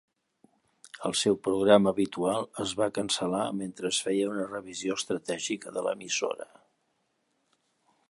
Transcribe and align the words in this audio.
El 1.09 1.13
seu 1.19 1.37
programa 1.47 1.91
habitual 1.97 2.47
es 2.65 2.73
va 2.81 2.89
cancel·lar 2.97 3.43
mentre 3.61 3.93
es 3.93 4.01
feia 4.09 4.33
una 4.33 4.49
revisió 4.57 5.01
estratègica 5.03 5.75
de 5.79 5.89
l'emissora. 5.91 6.53